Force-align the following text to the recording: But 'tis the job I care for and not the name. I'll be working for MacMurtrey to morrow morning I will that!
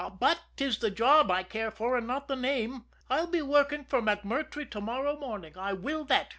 But 0.19 0.39
'tis 0.57 0.79
the 0.79 0.89
job 0.89 1.29
I 1.29 1.43
care 1.43 1.69
for 1.69 1.95
and 1.95 2.07
not 2.07 2.27
the 2.27 2.35
name. 2.35 2.85
I'll 3.07 3.27
be 3.27 3.43
working 3.43 3.83
for 3.85 4.01
MacMurtrey 4.01 4.67
to 4.71 4.81
morrow 4.81 5.15
morning 5.15 5.55
I 5.55 5.73
will 5.73 6.05
that! 6.05 6.29